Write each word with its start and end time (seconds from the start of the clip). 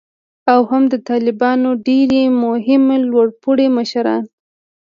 او 0.53 0.59
هم 0.71 0.83
د 0.93 0.95
طالبانو 1.09 1.69
ډیر 1.87 2.11
مهم 2.43 2.83
لوړ 3.11 3.27
پوړي 3.41 3.67
مشران 3.77 4.23